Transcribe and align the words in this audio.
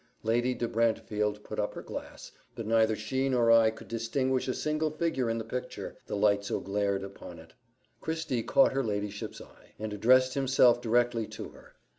Lady 0.23 0.55
de 0.55 0.67
Brantefield 0.67 1.43
put 1.43 1.59
up 1.59 1.75
her 1.75 1.83
glass, 1.83 2.31
but 2.55 2.65
neither 2.65 2.95
she 2.95 3.29
nor 3.29 3.51
I 3.51 3.69
could 3.69 3.87
distinguish 3.87 4.47
a 4.47 4.53
single 4.55 4.89
figure 4.89 5.29
in 5.29 5.37
the 5.37 5.43
picture, 5.43 5.95
the 6.07 6.17
light 6.17 6.43
so 6.43 6.59
glared 6.59 7.03
upon 7.03 7.37
it. 7.37 7.53
Christie 7.99 8.41
caught 8.41 8.73
her 8.73 8.83
ladyship's 8.83 9.41
eye, 9.41 9.73
and 9.77 9.93
addressed 9.93 10.33
himself 10.33 10.81
directly 10.81 11.27
to 11.27 11.49
her. 11.49 11.75